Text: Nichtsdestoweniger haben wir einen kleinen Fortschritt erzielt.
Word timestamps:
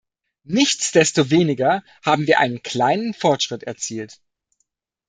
Nichtsdestoweniger 0.47 1.83
haben 2.03 2.25
wir 2.25 2.39
einen 2.39 2.63
kleinen 2.63 3.13
Fortschritt 3.13 3.61
erzielt. 3.61 4.19